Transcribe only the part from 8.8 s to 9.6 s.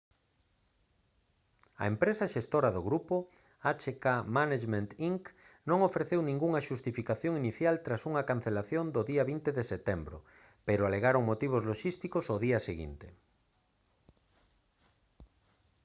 do día 20